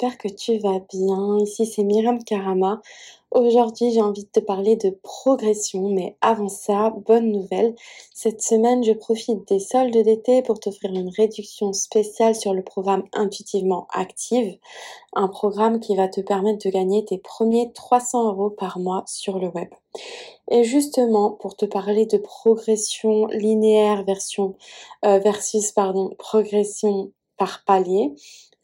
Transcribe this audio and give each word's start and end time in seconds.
j'espère 0.00 0.18
que 0.18 0.28
tu 0.28 0.56
vas 0.58 0.80
bien. 0.90 1.38
Ici 1.40 1.66
c'est 1.66 1.82
Myriam 1.82 2.24
Karama. 2.24 2.80
Aujourd'hui 3.32 3.92
j'ai 3.92 4.00
envie 4.00 4.24
de 4.24 4.30
te 4.30 4.40
parler 4.40 4.76
de 4.76 4.90
progression, 5.02 5.90
mais 5.90 6.16
avant 6.22 6.48
ça, 6.48 6.94
bonne 7.06 7.30
nouvelle. 7.30 7.74
Cette 8.14 8.40
semaine 8.40 8.82
je 8.82 8.92
profite 8.92 9.46
des 9.48 9.58
soldes 9.58 9.96
d'été 9.96 10.40
pour 10.42 10.58
t'offrir 10.58 10.92
une 10.92 11.10
réduction 11.10 11.74
spéciale 11.74 12.34
sur 12.34 12.54
le 12.54 12.62
programme 12.62 13.02
Intuitivement 13.12 13.88
Active, 13.92 14.56
un 15.12 15.28
programme 15.28 15.80
qui 15.80 15.94
va 15.96 16.08
te 16.08 16.22
permettre 16.22 16.64
de 16.66 16.70
gagner 16.70 17.04
tes 17.04 17.18
premiers 17.18 17.70
300 17.72 18.28
euros 18.28 18.50
par 18.50 18.78
mois 18.78 19.04
sur 19.06 19.38
le 19.38 19.48
web. 19.48 19.68
Et 20.50 20.64
justement, 20.64 21.32
pour 21.32 21.56
te 21.56 21.66
parler 21.66 22.06
de 22.06 22.16
progression 22.16 23.26
linéaire 23.26 24.04
version, 24.04 24.54
euh, 25.04 25.18
versus 25.18 25.74
progression 26.18 27.12
par 27.36 27.64
palier, 27.64 28.14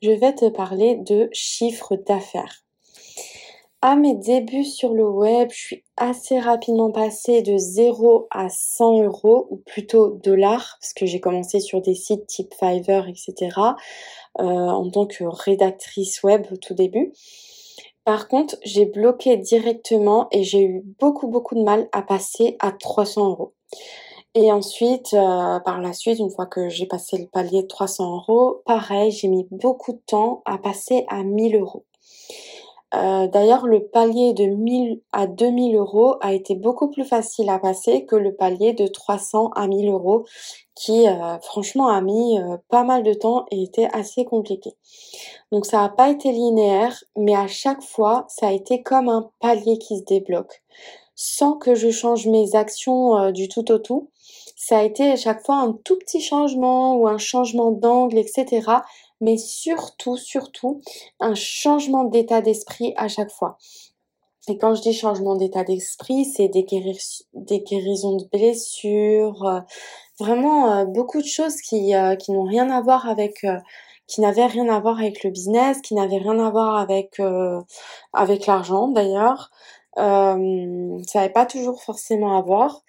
je 0.03 0.11
vais 0.11 0.35
te 0.35 0.49
parler 0.49 0.97
de 0.97 1.29
chiffre 1.33 1.97
d'affaires. 1.97 2.63
À 3.83 3.95
mes 3.95 4.15
débuts 4.15 4.65
sur 4.65 4.95
le 4.95 5.09
web, 5.09 5.51
je 5.53 5.59
suis 5.59 5.85
assez 5.97 6.41
rapidement 6.41 6.91
passée 6.91 7.43
de 7.43 7.57
0 7.57 8.27
à 8.31 8.49
100 8.49 9.03
euros, 9.03 9.47
ou 9.51 9.57
plutôt 9.59 10.19
dollars, 10.25 10.79
parce 10.81 10.93
que 10.93 11.07
j'ai 11.07 11.21
commencé 11.21 11.61
sur 11.61 11.83
des 11.83 11.95
sites 11.95 12.27
type 12.27 12.53
Fiverr, 12.59 13.07
etc., 13.07 13.35
euh, 14.41 14.45
en 14.45 14.91
tant 14.91 15.07
que 15.07 15.25
rédactrice 15.25 16.23
web 16.23 16.47
au 16.51 16.57
tout 16.57 16.75
début. 16.75 17.13
Par 18.05 18.29
contre, 18.29 18.57
j'ai 18.65 18.87
bloqué 18.87 19.37
directement 19.37 20.29
et 20.31 20.43
j'ai 20.43 20.63
eu 20.63 20.83
beaucoup 20.99 21.29
beaucoup 21.29 21.55
de 21.55 21.63
mal 21.63 21.89
à 21.93 22.03
passer 22.03 22.57
à 22.61 22.73
300 22.73 23.31
euros. 23.31 23.55
Et 24.39 24.53
ensuite, 24.53 25.15
euh, 25.15 25.61
par 25.61 25.81
la 25.81 25.95
suite, 25.95 26.19
une 26.19 26.31
fois 26.31 26.45
que 26.45 26.69
j'ai 26.69 26.85
passé 26.85 27.17
le 27.17 27.25
palier 27.25 27.63
de 27.63 27.69
300 27.69 28.17
euros, 28.17 28.61
pareil, 28.67 29.11
j'ai 29.11 29.29
mis 29.29 29.47
beaucoup 29.51 29.93
de 29.95 30.01
temps 30.07 30.43
à 30.45 30.59
passer 30.59 31.07
à 31.09 31.23
1000 31.23 31.57
euros. 31.57 31.87
Euh, 32.95 33.29
d'ailleurs, 33.29 33.67
le 33.67 33.87
palier 33.87 34.35
de 34.35 34.45
1000 34.45 35.01
à 35.13 35.27
2000 35.27 35.75
euros 35.77 36.17
a 36.21 36.35
été 36.35 36.55
beaucoup 36.55 36.91
plus 36.91 37.05
facile 37.05 37.49
à 37.49 37.59
passer 37.59 38.05
que 38.05 38.15
le 38.15 38.35
palier 38.35 38.75
de 38.75 38.87
300 38.87 39.53
à 39.57 39.67
1000 39.69 39.89
euros 39.89 40.27
qui, 40.75 41.09
euh, 41.09 41.39
franchement, 41.41 41.89
a 41.89 42.03
mis 42.03 42.39
pas 42.69 42.85
mal 42.85 43.05
de 43.05 43.15
temps 43.15 43.47
et 43.51 43.63
était 43.63 43.89
assez 43.95 44.27
compliqué. 44.27 44.75
Donc, 45.51 45.65
ça 45.65 45.81
n'a 45.81 45.89
pas 45.89 46.11
été 46.11 46.31
linéaire, 46.31 46.95
mais 47.17 47.35
à 47.35 47.47
chaque 47.47 47.83
fois, 47.83 48.27
ça 48.29 48.49
a 48.49 48.53
été 48.53 48.83
comme 48.83 49.09
un 49.09 49.31
palier 49.41 49.79
qui 49.79 49.97
se 49.97 50.05
débloque 50.05 50.63
sans 51.17 51.55
que 51.55 51.75
je 51.75 51.91
change 51.91 52.27
mes 52.29 52.55
actions 52.55 53.33
du 53.33 53.49
tout 53.49 53.73
au 53.73 53.79
tout 53.79 54.11
ça 54.57 54.79
a 54.79 54.83
été 54.83 55.13
à 55.13 55.17
chaque 55.17 55.45
fois 55.45 55.57
un 55.57 55.73
tout 55.85 55.99
petit 55.99 56.21
changement 56.21 56.97
ou 56.97 57.07
un 57.07 57.19
changement 57.19 57.71
d'angle, 57.71 58.19
etc. 58.19 58.63
Mais 59.21 59.37
surtout, 59.37 60.17
surtout, 60.17 60.81
un 61.21 61.35
changement 61.35 62.05
d'état 62.05 62.41
d'esprit 62.41 62.95
à 62.97 63.07
chaque 63.07 63.31
fois. 63.31 63.59
Et 64.49 64.59
quand 64.59 64.75
je 64.75 64.83
dis 64.83 64.93
changement 64.93 65.37
d'état 65.37 65.65
d'esprit, 65.65 66.25
c'est 66.25 66.49
des, 66.49 66.65
guérisons 66.65 68.17
de 68.17 68.25
blessures, 68.33 69.45
euh, 69.45 69.61
vraiment 70.19 70.73
euh, 70.73 70.85
beaucoup 70.85 71.21
de 71.21 71.27
choses 71.27 71.57
qui, 71.61 71.95
euh, 71.95 72.17
qui 72.17 72.33
n'ont 72.33 72.45
rien 72.45 72.71
à 72.71 72.81
voir 72.81 73.09
avec 73.09 73.45
qui 74.07 74.21
n'avaient 74.21 74.47
rien 74.47 74.69
à 74.69 74.79
voir 74.79 75.01
avec 75.01 75.25
le 75.25 75.31
business, 75.31 75.81
qui 75.83 75.95
n'avaient 75.95 76.19
rien 76.19 76.39
à 76.39 76.51
voir 76.51 76.77
avec 76.77 78.47
l'argent 78.47 78.89
d'ailleurs. 78.89 79.51
Ça 79.97 81.19
n'avait 81.19 81.33
pas 81.33 81.47
toujours 81.47 81.83
forcément 81.83 82.39
à 82.39 82.43
voir. 82.43 82.83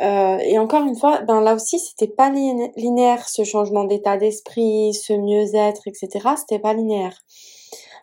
Euh, 0.00 0.38
et 0.38 0.58
encore 0.58 0.82
une 0.82 0.96
fois, 0.96 1.20
ben 1.20 1.40
là 1.40 1.54
aussi, 1.54 1.78
c'était 1.78 2.08
pas 2.08 2.30
linéaire 2.30 3.28
ce 3.28 3.44
changement 3.44 3.84
d'état 3.84 4.16
d'esprit, 4.16 4.92
ce 4.92 5.12
mieux-être, 5.12 5.86
etc. 5.86 6.30
C'était 6.36 6.58
pas 6.58 6.74
linéaire. 6.74 7.20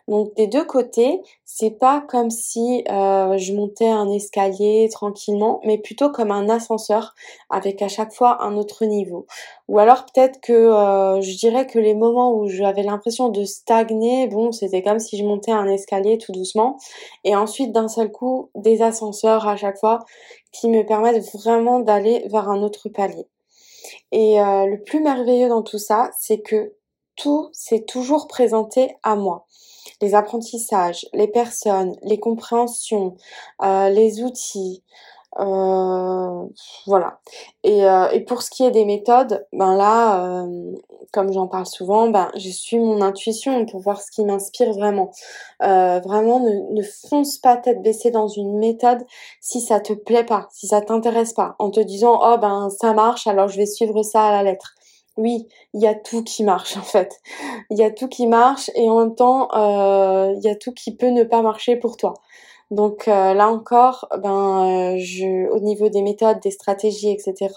Donc 0.08 0.34
des 0.34 0.48
deux 0.48 0.64
côtés, 0.64 1.22
c'est 1.44 1.70
pas 1.70 2.04
comme 2.08 2.30
si 2.30 2.84
euh, 2.90 3.38
je 3.38 3.54
montais 3.54 3.88
un 3.88 4.10
escalier 4.10 4.88
tranquillement, 4.90 5.60
mais 5.64 5.78
plutôt 5.78 6.10
comme 6.10 6.32
un 6.32 6.48
ascenseur 6.48 7.14
avec 7.50 7.80
à 7.82 7.88
chaque 7.88 8.12
fois 8.12 8.42
un 8.42 8.56
autre 8.56 8.84
niveau. 8.84 9.26
Ou 9.68 9.78
alors 9.78 10.04
peut-être 10.06 10.40
que 10.40 10.52
euh, 10.52 11.20
je 11.20 11.36
dirais 11.36 11.66
que 11.66 11.78
les 11.78 11.94
moments 11.94 12.34
où 12.34 12.48
j'avais 12.48 12.82
l'impression 12.82 13.28
de 13.28 13.44
stagner, 13.44 14.26
bon, 14.26 14.50
c'était 14.50 14.82
comme 14.82 14.98
si 14.98 15.16
je 15.16 15.24
montais 15.24 15.52
un 15.52 15.68
escalier 15.68 16.18
tout 16.18 16.32
doucement, 16.32 16.78
et 17.24 17.36
ensuite 17.36 17.72
d'un 17.72 17.88
seul 17.88 18.10
coup 18.10 18.50
des 18.56 18.82
ascenseurs 18.82 19.46
à 19.46 19.56
chaque 19.56 19.78
fois 19.78 20.00
qui 20.50 20.68
me 20.68 20.84
permettent 20.84 21.24
vraiment 21.32 21.78
d'aller 21.78 22.26
vers 22.28 22.48
un 22.48 22.62
autre 22.62 22.88
palier. 22.88 23.28
Et 24.10 24.40
euh, 24.40 24.66
le 24.66 24.82
plus 24.82 25.00
merveilleux 25.00 25.48
dans 25.48 25.62
tout 25.62 25.78
ça, 25.78 26.10
c'est 26.18 26.40
que 26.40 26.74
tout 27.16 27.50
s'est 27.52 27.84
toujours 27.84 28.26
présenté 28.26 28.96
à 29.02 29.16
moi 29.16 29.46
les 30.00 30.14
apprentissages, 30.14 31.06
les 31.12 31.28
personnes, 31.28 31.96
les 32.02 32.18
compréhensions, 32.18 33.16
euh, 33.62 33.88
les 33.88 34.22
outils, 34.22 34.82
euh, 35.40 36.46
voilà. 36.86 37.20
Et, 37.64 37.86
euh, 37.86 38.10
et, 38.10 38.20
pour 38.20 38.42
ce 38.42 38.50
qui 38.50 38.64
est 38.64 38.70
des 38.70 38.84
méthodes, 38.84 39.46
ben 39.52 39.74
là, 39.74 40.46
comme 41.12 41.32
j'en 41.32 41.46
parle 41.46 41.66
souvent, 41.66 42.08
ben 42.10 42.30
je 42.36 42.50
suis 42.50 42.78
mon 42.78 43.00
intuition 43.00 43.64
pour 43.66 43.80
voir 43.80 44.00
ce 44.02 44.10
qui 44.10 44.24
m'inspire 44.24 44.72
vraiment. 44.72 45.10
vraiment, 45.60 46.40
ne, 46.40 46.74
ne 46.74 46.82
fonce 46.82 47.38
pas 47.38 47.56
tête 47.56 47.82
baissée 47.82 48.10
dans 48.10 48.28
une 48.28 48.58
méthode 48.58 49.04
si 49.40 49.60
ça 49.60 49.80
te 49.80 49.94
plaît 49.94 50.24
pas, 50.24 50.48
si 50.52 50.66
ça 50.66 50.82
t'intéresse 50.82 51.32
pas, 51.32 51.56
en 51.58 51.70
te 51.70 51.80
disant 51.80 52.20
oh 52.22 52.36
ben 52.38 52.68
ça 52.70 52.92
marche, 52.92 53.26
alors 53.26 53.48
je 53.48 53.56
vais 53.56 53.66
suivre 53.66 54.02
ça 54.02 54.26
à 54.26 54.32
la 54.32 54.42
lettre 54.42 54.74
oui, 55.16 55.46
il 55.74 55.82
y 55.82 55.86
a 55.86 55.94
tout 55.94 56.22
qui 56.24 56.44
marche 56.44 56.76
en 56.78 56.82
fait. 56.82 57.20
Il 57.70 57.78
y 57.78 57.84
a 57.84 57.90
tout 57.90 58.08
qui 58.08 58.26
marche 58.26 58.70
et 58.74 58.88
en 58.88 59.00
même 59.00 59.14
temps, 59.14 59.48
euh, 59.54 60.32
il 60.36 60.42
y 60.44 60.48
a 60.48 60.56
tout 60.56 60.72
qui 60.72 60.94
peut 60.96 61.10
ne 61.10 61.24
pas 61.24 61.42
marcher 61.42 61.76
pour 61.76 61.96
toi. 61.96 62.14
Donc 62.70 63.06
euh, 63.06 63.34
là 63.34 63.48
encore, 63.48 64.08
ben, 64.22 64.94
euh, 64.94 64.98
je, 64.98 65.50
au 65.50 65.60
niveau 65.60 65.90
des 65.90 66.00
méthodes, 66.00 66.40
des 66.40 66.50
stratégies, 66.50 67.10
etc., 67.10 67.52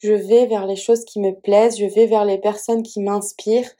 je 0.00 0.12
vais 0.12 0.46
vers 0.46 0.66
les 0.66 0.74
choses 0.74 1.04
qui 1.04 1.20
me 1.20 1.32
plaisent, 1.32 1.78
je 1.78 1.86
vais 1.86 2.06
vers 2.06 2.24
les 2.24 2.38
personnes 2.38 2.82
qui 2.82 3.00
m'inspirent. 3.00 3.70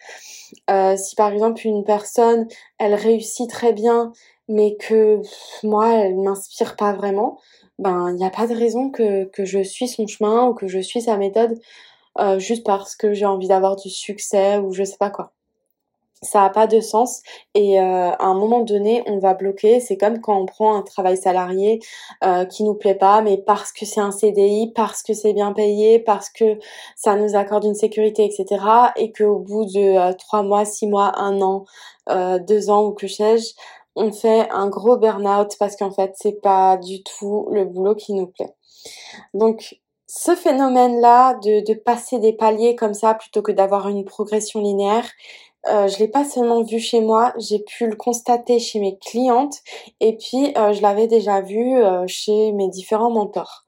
si 0.97 1.17
par 1.17 1.33
exemple 1.33 1.67
une 1.67 1.83
personne, 1.85 2.47
elle 2.79 2.95
réussit 2.95 3.51
très 3.51 3.73
bien, 3.73 4.13
mais 4.49 4.77
que 4.77 5.21
moi, 5.65 5.93
elle 5.93 6.17
m'inspire 6.19 6.77
pas 6.77 6.93
vraiment, 6.93 7.41
ben 7.81 8.11
il 8.11 8.17
n'y 8.17 8.25
a 8.25 8.31
pas 8.31 8.47
de 8.47 8.55
raison 8.55 8.91
que, 8.91 9.25
que 9.25 9.45
je 9.45 9.63
suis 9.63 9.89
son 9.89 10.07
chemin 10.07 10.47
ou 10.47 10.55
que 10.55 10.69
je 10.69 10.79
suis 10.79 11.03
sa 11.03 11.17
méthode 11.17 11.59
euh, 12.21 12.39
juste 12.39 12.65
parce 12.65 12.97
que 12.97 13.13
j'ai 13.13 13.27
envie 13.27 13.49
d'avoir 13.49 13.77
du 13.77 13.91
succès 13.91 14.59
ou 14.59 14.73
je 14.73 14.85
sais 14.85 14.97
pas 14.99 15.11
quoi. 15.11 15.33
Ça 16.23 16.41
n'a 16.41 16.51
pas 16.51 16.67
de 16.67 16.81
sens 16.81 17.23
et 17.55 17.79
euh, 17.79 18.11
à 18.11 18.25
un 18.25 18.35
moment 18.35 18.61
donné, 18.61 19.03
on 19.07 19.19
va 19.19 19.35
bloquer. 19.35 19.81
C'est 19.81 19.99
comme 19.99 20.21
quand 20.21 20.41
on 20.41 20.47
prend 20.47 20.75
un 20.75 20.83
travail 20.83 21.17
salarié 21.19 21.81
euh, 22.25 22.47
qui 22.47 22.65
nous 22.65 22.75
plaît 22.75 22.95
pas, 22.95 23.21
mais 23.21 23.37
parce 23.37 23.71
que 23.71 23.85
c'est 23.85 24.01
un 24.01 24.11
CDI, 24.11 24.73
parce 24.75 25.03
que 25.03 25.13
c'est 25.13 25.35
bien 25.35 25.53
payé, 25.53 25.99
parce 25.99 26.31
que 26.31 26.59
ça 26.97 27.17
nous 27.17 27.37
accorde 27.37 27.65
une 27.65 27.75
sécurité, 27.75 28.25
etc. 28.25 28.65
Et 28.97 29.13
qu'au 29.13 29.39
bout 29.39 29.67
de 29.67 30.17
trois 30.17 30.43
mois, 30.43 30.65
six 30.65 30.87
mois, 30.87 31.13
un 31.19 31.41
an, 31.43 31.67
deux 32.49 32.71
ans 32.71 32.87
ou 32.87 32.93
que 32.93 33.09
sais-je, 33.09 33.53
on 33.97 34.13
fait 34.13 34.49
un 34.51 34.69
gros 34.69 34.97
burn-out 34.99 35.57
parce 35.59 35.75
qu'en 35.75 35.91
fait, 35.91 36.13
c'est 36.17 36.41
pas 36.41 36.77
du 36.77 37.03
tout 37.03 37.49
le 37.51 37.65
boulot 37.65 37.95
qui 37.95 38.13
nous 38.13 38.27
plaît. 38.27 38.55
Donc, 39.35 39.81
ce 40.07 40.35
phénomène-là 40.35 41.35
de, 41.35 41.75
passer 41.75 42.19
des 42.19 42.33
paliers 42.33 42.77
comme 42.77 42.95
ça 42.95 43.15
plutôt 43.15 43.43
que 43.43 43.53
d'avoir 43.53 43.89
une 43.89 44.05
progression 44.05 44.61
linéaire, 44.61 45.11
euh, 45.69 45.89
je 45.89 45.99
l'ai 45.99 46.09
pas 46.09 46.25
seulement 46.25 46.63
vu 46.63 46.79
chez 46.79 47.01
moi, 47.01 47.33
j'ai 47.39 47.59
pu 47.59 47.89
le 47.89 47.97
constater 47.97 48.61
chez 48.61 48.79
mes 48.79 48.99
clientes 48.99 49.57
et 49.99 50.17
puis 50.17 50.53
euh, 50.57 50.73
je 50.73 50.81
l'avais 50.81 51.09
déjà 51.09 51.41
vu 51.41 51.77
euh, 51.77 52.05
chez 52.07 52.53
mes 52.53 52.69
différents 52.69 53.11
mentors. 53.11 53.65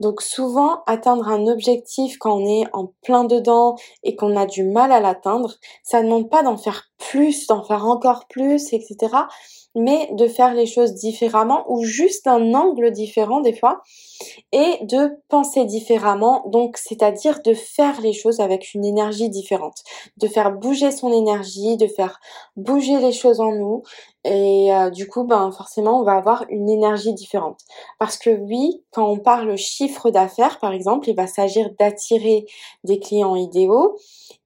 Donc 0.00 0.22
souvent 0.22 0.82
atteindre 0.86 1.28
un 1.28 1.46
objectif 1.46 2.18
quand 2.18 2.36
on 2.36 2.46
est 2.46 2.64
en 2.72 2.92
plein 3.02 3.24
dedans 3.24 3.76
et 4.02 4.16
qu'on 4.16 4.36
a 4.36 4.46
du 4.46 4.64
mal 4.64 4.92
à 4.92 5.00
l'atteindre, 5.00 5.54
ça 5.82 6.00
ne 6.00 6.06
demande 6.06 6.30
pas 6.30 6.42
d'en 6.42 6.56
faire 6.56 6.90
plus, 6.98 7.46
d'en 7.46 7.62
faire 7.62 7.86
encore 7.86 8.26
plus, 8.28 8.72
etc 8.72 9.08
mais 9.76 10.08
de 10.12 10.26
faire 10.26 10.54
les 10.54 10.66
choses 10.66 10.94
différemment 10.94 11.70
ou 11.70 11.84
juste 11.84 12.26
un 12.26 12.54
angle 12.54 12.90
différent 12.90 13.40
des 13.40 13.52
fois 13.52 13.82
et 14.50 14.78
de 14.82 15.10
penser 15.28 15.66
différemment, 15.66 16.44
donc 16.46 16.78
c'est-à-dire 16.78 17.40
de 17.44 17.52
faire 17.52 18.00
les 18.00 18.14
choses 18.14 18.40
avec 18.40 18.72
une 18.72 18.86
énergie 18.86 19.28
différente, 19.28 19.84
de 20.16 20.28
faire 20.28 20.52
bouger 20.52 20.90
son 20.90 21.12
énergie, 21.12 21.76
de 21.76 21.86
faire 21.86 22.18
bouger 22.56 22.98
les 22.98 23.12
choses 23.12 23.40
en 23.40 23.52
nous 23.52 23.82
et 24.26 24.74
euh, 24.74 24.90
du 24.90 25.08
coup 25.08 25.24
ben 25.24 25.50
forcément 25.52 26.00
on 26.00 26.04
va 26.04 26.16
avoir 26.16 26.44
une 26.50 26.68
énergie 26.68 27.14
différente. 27.14 27.60
Parce 27.98 28.18
que 28.18 28.30
oui 28.30 28.82
quand 28.92 29.08
on 29.08 29.18
parle 29.18 29.56
chiffre 29.56 30.10
d'affaires 30.10 30.58
par 30.58 30.72
exemple 30.72 31.08
il 31.08 31.16
va 31.16 31.26
s'agir 31.26 31.70
d'attirer 31.78 32.46
des 32.84 32.98
clients 32.98 33.36
idéaux. 33.36 33.96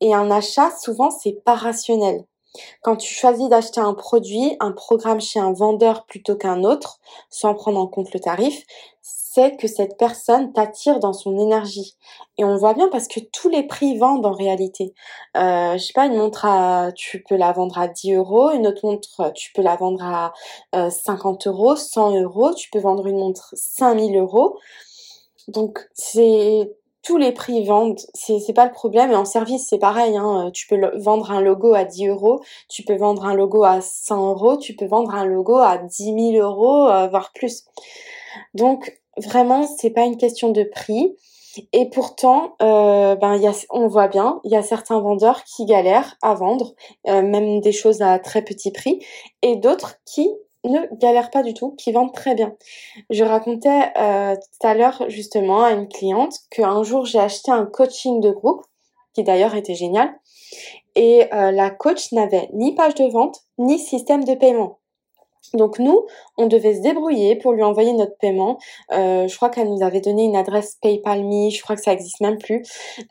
Et 0.00 0.15
un 0.15 0.31
achat 0.31 0.71
souvent 0.71 1.11
c'est 1.11 1.43
pas 1.44 1.55
rationnel 1.55 2.25
Quand 2.82 2.97
tu 2.97 3.12
choisis 3.12 3.49
d'acheter 3.49 3.81
un 3.81 3.94
produit, 3.94 4.56
un 4.61 4.73
programme 4.73 5.20
chez 5.20 5.38
un 5.38 5.52
vendeur 5.52 6.05
plutôt 6.06 6.37
qu'un 6.37 6.64
autre, 6.64 6.99
sans 7.31 7.55
prendre 7.55 7.79
en 7.79 7.87
compte 7.87 8.12
le 8.12 8.20
tarif, 8.20 8.64
c'est 9.02 9.56
que 9.56 9.69
cette 9.69 9.97
personne 9.97 10.52
t'attire 10.52 10.99
dans 10.99 11.12
son 11.12 11.38
énergie. 11.38 11.97
Et 12.37 12.44
on 12.44 12.56
voit 12.56 12.75
bien 12.75 12.88
parce 12.88 13.06
que 13.06 13.20
tous 13.20 13.49
les 13.49 13.62
prix 13.62 13.97
vendent 13.97 14.26
en 14.26 14.32
réalité. 14.32 14.93
Euh, 15.37 15.75
je 15.75 15.85
sais 15.85 15.93
pas, 15.93 16.06
une 16.06 16.17
montre 16.17 16.47
tu 16.97 17.23
peux 17.23 17.37
la 17.37 17.52
vendre 17.52 17.79
à 17.79 17.87
10 17.87 18.14
euros, 18.14 18.50
une 18.50 18.67
autre 18.67 18.85
montre, 18.85 19.32
tu 19.35 19.52
peux 19.52 19.62
la 19.62 19.76
vendre 19.76 20.02
à 20.02 20.32
50 20.91 21.47
euh, 21.47 21.50
euros, 21.50 21.76
100 21.76 22.20
euros, 22.23 22.52
tu 22.55 22.70
peux 22.70 22.81
vendre 22.81 23.06
une 23.06 23.19
montre 23.19 23.50
5000 23.52 24.17
euros. 24.17 24.58
Donc 25.47 25.88
c'est 25.94 26.73
tous 27.02 27.17
les 27.17 27.32
prix 27.32 27.64
vendent, 27.64 27.99
c'est 28.14 28.52
pas 28.52 28.67
le 28.67 28.73
problème. 28.73 29.11
Et 29.11 29.17
en 29.17 29.25
service, 29.25 29.67
c'est 29.69 29.79
pareil. 29.79 30.17
Hein. 30.17 30.50
Tu 30.52 30.67
peux 30.67 30.79
vendre 30.99 31.31
un 31.31 31.41
logo 31.41 31.75
à 31.75 31.85
10 31.85 32.08
euros, 32.08 32.41
tu 32.69 32.82
peux 32.82 32.97
vendre 32.97 33.25
un 33.25 33.35
logo 33.35 33.64
à 33.64 33.81
100 33.81 34.31
euros, 34.31 34.56
tu 34.56 34.75
peux 34.75 34.87
vendre 34.87 35.14
un 35.14 35.25
logo 35.25 35.56
à 35.56 35.79
10 35.79 36.32
000 36.32 36.47
euros, 36.47 36.88
euh, 36.88 37.08
voire 37.08 37.32
plus. 37.35 37.64
Donc 38.55 39.00
vraiment, 39.17 39.67
c'est 39.67 39.91
pas 39.91 40.05
une 40.05 40.17
question 40.17 40.50
de 40.50 40.62
prix. 40.64 41.17
Et 41.73 41.91
pourtant, 41.91 42.55
euh, 42.62 43.17
ben, 43.17 43.41
on 43.70 43.88
voit 43.88 44.06
bien, 44.06 44.41
il 44.44 44.52
y 44.52 44.56
a 44.56 44.62
certains 44.62 45.00
vendeurs 45.00 45.43
qui 45.44 45.64
galèrent 45.64 46.17
à 46.23 46.35
vendre, 46.35 46.75
euh, 47.08 47.23
même 47.23 47.61
des 47.61 47.73
choses 47.73 48.02
à 48.02 48.19
très 48.20 48.43
petit 48.43 48.70
prix, 48.70 49.05
et 49.43 49.56
d'autres 49.56 49.97
qui 50.06 50.31
ne 50.65 50.81
galèrent 50.97 51.31
pas 51.31 51.43
du 51.43 51.55
tout, 51.55 51.73
qui 51.77 51.93
vendent 51.93 52.12
très 52.12 52.35
bien. 52.35 52.55
Je 53.09 53.25
racontais 53.25 53.93
euh, 53.97 54.35
tout 54.35 54.67
à 54.67 54.75
l'heure 54.75 55.05
justement 55.09 55.62
à 55.62 55.73
une 55.73 55.89
cliente 55.89 56.35
qu'un 56.51 56.83
jour 56.83 57.05
j'ai 57.07 57.21
acheté 57.21 57.51
un 57.51 57.67
coaching 57.67 58.21
de 58.21 58.31
groupe, 58.31 58.62
qui 59.15 59.23
d'ailleurs 59.23 59.55
était 59.55 59.75
génial, 59.75 60.12
et 60.97 61.29
la 61.31 61.71
coach 61.71 62.11
n'avait 62.11 62.49
ni 62.53 62.75
page 62.75 62.97
de 62.97 63.05
vente, 63.05 63.43
ni 63.59 63.79
système 63.79 64.25
de 64.25 64.35
paiement. 64.35 64.80
Donc 65.55 65.79
nous, 65.79 66.06
on 66.37 66.47
devait 66.47 66.75
se 66.75 66.81
débrouiller 66.81 67.37
pour 67.37 67.52
lui 67.52 67.62
envoyer 67.62 67.93
notre 67.93 68.17
paiement. 68.19 68.58
Euh, 68.93 69.26
je 69.26 69.37
crois 69.37 69.50
qu'elle 69.50 69.69
nous 69.69 69.82
avait 69.82 70.00
donné 70.00 70.25
une 70.25 70.37
adresse 70.37 70.76
PayPal 70.81 71.25
Me, 71.25 71.50
je 71.50 71.62
crois 71.62 71.76
que 71.76 71.82
ça 71.82 71.93
existe 71.93 72.20
même 72.20 72.38
plus, 72.38 72.62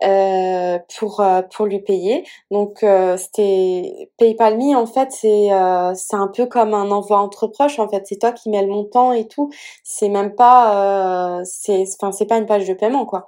euh, 0.03 0.79
pour 0.97 1.19
euh, 1.19 1.41
pour 1.55 1.65
lui 1.65 1.79
payer. 1.79 2.23
Donc 2.51 2.85
c'était 3.17 4.09
PayPal 4.17 4.57
Me 4.57 4.75
en 4.75 4.85
fait, 4.85 5.11
c'est 5.11 5.49
c'est 5.95 6.15
un 6.15 6.27
peu 6.27 6.45
comme 6.45 6.73
un 6.73 6.91
envoi 6.91 7.19
entre 7.19 7.47
proches 7.47 7.79
en 7.79 7.89
fait. 7.89 8.03
C'est 8.07 8.19
toi 8.19 8.31
qui 8.31 8.49
mets 8.49 8.61
le 8.61 8.69
montant 8.69 9.11
et 9.11 9.27
tout. 9.27 9.49
C'est 9.83 10.09
même 10.09 10.35
pas 10.35 11.41
c'est 11.43 11.83
enfin 11.99 12.11
c'est 12.11 12.25
pas 12.25 12.37
une 12.37 12.45
page 12.45 12.67
de 12.67 12.73
paiement 12.73 13.05
quoi. 13.05 13.27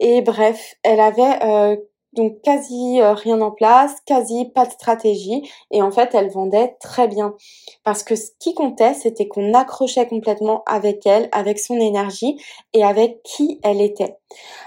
Et 0.00 0.22
bref, 0.22 0.74
elle 0.82 1.00
avait 1.00 1.78
donc 2.14 2.40
quasi 2.42 3.00
euh, 3.00 3.12
rien 3.14 3.40
en 3.40 3.50
place, 3.50 3.94
quasi 4.06 4.46
pas 4.46 4.66
de 4.66 4.72
stratégie 4.72 5.48
et 5.70 5.82
en 5.82 5.90
fait 5.90 6.14
elle 6.14 6.30
vendait 6.30 6.76
très 6.80 7.06
bien 7.08 7.34
parce 7.84 8.02
que 8.02 8.16
ce 8.16 8.30
qui 8.38 8.54
comptait 8.54 8.94
c'était 8.94 9.28
qu'on 9.28 9.54
accrochait 9.54 10.06
complètement 10.06 10.62
avec 10.66 11.06
elle, 11.06 11.28
avec 11.32 11.58
son 11.58 11.76
énergie 11.76 12.40
et 12.72 12.84
avec 12.84 13.22
qui 13.22 13.60
elle 13.62 13.80
était. 13.80 14.16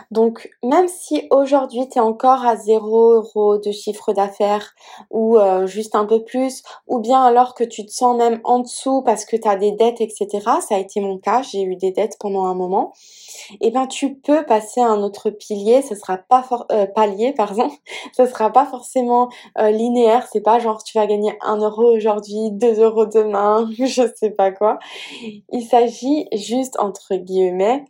Donc 0.10 0.50
même 0.64 0.88
si 0.88 1.28
aujourd'hui 1.32 1.88
tu 1.90 1.98
es 1.98 2.02
encore 2.02 2.46
à 2.46 2.56
0 2.56 3.14
euros 3.14 3.58
de 3.58 3.72
chiffre 3.72 4.14
d'affaires 4.14 4.74
ou 5.10 5.38
euh, 5.38 5.66
juste 5.66 5.96
un 5.96 6.06
peu 6.06 6.24
plus 6.24 6.64
ou 6.88 7.00
bien 7.00 7.24
alors 7.24 7.56
que 7.56 7.64
tu 7.64 7.86
te 7.86 7.92
sens 7.92 8.18
même 8.18 8.40
en 8.44 8.60
dessous 8.60 9.02
parce 9.04 9.26
que 9.26 9.36
tu 9.36 9.48
as 9.48 9.56
des 9.56 9.72
dettes 9.72 10.02
etc. 10.02 10.28
Ça 10.68 10.76
a 10.76 10.80
été 10.80 11.00
mon 11.00 11.18
cas, 11.18 11.42
j'ai 11.42 11.64
eu 11.64 11.76
des 11.76 11.92
dettes 11.92 12.18
pendant 12.20 12.46
un 12.46 12.56
moment. 12.56 12.94
Eh 13.60 13.72
ben 13.72 13.88
tu 13.88 14.16
peux 14.16 14.46
passer 14.46 14.82
à 14.82 14.88
un 14.88 15.02
autre 15.04 15.30
pilier, 15.30 15.82
ce 15.82 15.96
sera 15.96 16.18
pas 16.18 16.48
euh, 16.72 16.86
palier 16.86 17.34
pardon, 17.38 17.70
ce 18.16 18.26
sera 18.26 18.52
pas 18.52 18.66
forcément 18.66 19.30
euh, 19.58 19.72
linéaire, 19.72 20.28
c'est 20.32 20.42
pas 20.42 20.60
genre 20.60 20.84
tu 20.84 20.98
vas 20.98 21.08
gagner 21.08 21.34
1 21.42 21.58
euro 21.58 21.96
aujourd'hui, 21.96 22.52
2 22.52 22.82
euros 22.82 23.06
demain, 23.06 23.70
je 23.78 24.04
sais 24.16 24.32
pas 24.32 24.52
quoi. 24.52 24.80
Il 25.52 25.64
s'agit 25.64 26.28
juste 26.34 26.80
entre 26.80 27.16
guillemets 27.16 27.86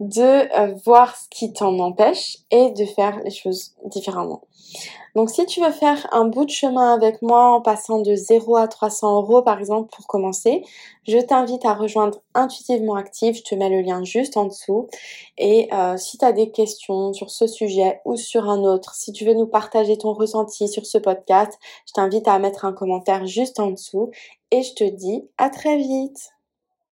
de 0.00 0.48
voir 0.84 1.16
ce 1.16 1.28
qui 1.30 1.52
t'en 1.52 1.78
empêche 1.78 2.38
et 2.50 2.70
de 2.70 2.84
faire 2.84 3.20
les 3.24 3.30
choses 3.30 3.74
différemment. 3.84 4.42
Donc 5.14 5.30
si 5.30 5.44
tu 5.46 5.60
veux 5.60 5.72
faire 5.72 6.06
un 6.12 6.26
bout 6.26 6.44
de 6.44 6.50
chemin 6.50 6.94
avec 6.94 7.22
moi 7.22 7.50
en 7.50 7.60
passant 7.60 8.00
de 8.00 8.14
0 8.14 8.56
à 8.56 8.68
300 8.68 9.22
euros 9.22 9.42
par 9.42 9.58
exemple 9.58 9.90
pour 9.94 10.06
commencer, 10.06 10.62
je 11.08 11.18
t'invite 11.18 11.64
à 11.64 11.74
rejoindre 11.74 12.20
Intuitivement 12.34 12.94
Active, 12.94 13.34
je 13.34 13.42
te 13.42 13.54
mets 13.54 13.70
le 13.70 13.80
lien 13.80 14.04
juste 14.04 14.36
en 14.36 14.44
dessous. 14.44 14.88
Et 15.38 15.68
euh, 15.72 15.96
si 15.96 16.18
tu 16.18 16.24
as 16.24 16.32
des 16.32 16.50
questions 16.50 17.12
sur 17.12 17.30
ce 17.30 17.46
sujet 17.46 18.00
ou 18.04 18.16
sur 18.16 18.48
un 18.48 18.60
autre, 18.60 18.94
si 18.94 19.12
tu 19.12 19.24
veux 19.24 19.34
nous 19.34 19.46
partager 19.46 19.96
ton 19.96 20.12
ressenti 20.12 20.68
sur 20.68 20.84
ce 20.86 20.98
podcast, 20.98 21.58
je 21.86 21.92
t'invite 21.94 22.28
à 22.28 22.38
mettre 22.38 22.64
un 22.66 22.72
commentaire 22.72 23.26
juste 23.26 23.58
en 23.58 23.70
dessous. 23.70 24.10
Et 24.50 24.62
je 24.62 24.74
te 24.74 24.84
dis 24.84 25.28
à 25.38 25.50
très 25.50 25.78
vite 25.78 26.32